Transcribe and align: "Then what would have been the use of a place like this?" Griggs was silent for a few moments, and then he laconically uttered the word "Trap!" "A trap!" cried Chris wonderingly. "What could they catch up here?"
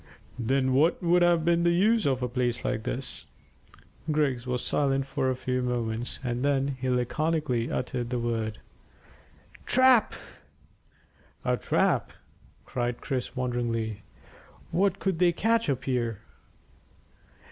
"Then 0.39 0.73
what 0.73 1.03
would 1.03 1.21
have 1.21 1.45
been 1.45 1.61
the 1.61 1.69
use 1.69 2.07
of 2.07 2.23
a 2.23 2.27
place 2.27 2.65
like 2.65 2.81
this?" 2.81 3.27
Griggs 4.09 4.47
was 4.47 4.65
silent 4.65 5.05
for 5.05 5.29
a 5.29 5.35
few 5.35 5.61
moments, 5.61 6.19
and 6.23 6.43
then 6.43 6.69
he 6.79 6.89
laconically 6.89 7.69
uttered 7.71 8.09
the 8.09 8.17
word 8.17 8.57
"Trap!" 9.67 10.15
"A 11.45 11.55
trap!" 11.55 12.13
cried 12.65 12.99
Chris 12.99 13.35
wonderingly. 13.35 14.01
"What 14.71 14.97
could 14.97 15.19
they 15.19 15.31
catch 15.31 15.69
up 15.69 15.83
here?" 15.83 16.21